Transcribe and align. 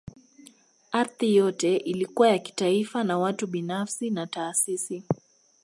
Ardhi 0.91 1.35
yote 1.35 1.77
ilikuwa 1.77 2.29
ya 2.29 2.39
kitaifa 2.39 3.03
na 3.03 3.19
watu 3.19 3.47
binafsi 3.47 4.09
na 4.09 4.27
taasisi 4.27 5.03